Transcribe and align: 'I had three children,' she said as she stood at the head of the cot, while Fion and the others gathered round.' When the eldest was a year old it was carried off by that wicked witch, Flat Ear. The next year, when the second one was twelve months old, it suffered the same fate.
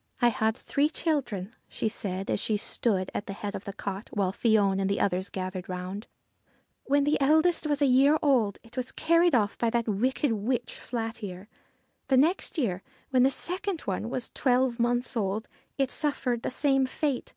'I 0.22 0.28
had 0.28 0.56
three 0.56 0.88
children,' 0.88 1.54
she 1.68 1.86
said 1.90 2.30
as 2.30 2.40
she 2.40 2.56
stood 2.56 3.10
at 3.12 3.26
the 3.26 3.34
head 3.34 3.54
of 3.54 3.64
the 3.66 3.74
cot, 3.74 4.08
while 4.10 4.32
Fion 4.32 4.80
and 4.80 4.88
the 4.88 4.98
others 5.00 5.28
gathered 5.28 5.68
round.' 5.68 6.06
When 6.86 7.04
the 7.04 7.20
eldest 7.20 7.66
was 7.66 7.82
a 7.82 7.86
year 7.86 8.18
old 8.22 8.58
it 8.62 8.78
was 8.78 8.90
carried 8.90 9.34
off 9.34 9.58
by 9.58 9.68
that 9.68 9.86
wicked 9.86 10.32
witch, 10.32 10.76
Flat 10.78 11.22
Ear. 11.22 11.46
The 12.08 12.16
next 12.16 12.56
year, 12.56 12.82
when 13.10 13.22
the 13.22 13.30
second 13.30 13.82
one 13.82 14.08
was 14.08 14.30
twelve 14.30 14.80
months 14.80 15.14
old, 15.14 15.46
it 15.76 15.92
suffered 15.92 16.40
the 16.40 16.50
same 16.50 16.86
fate. 16.86 17.34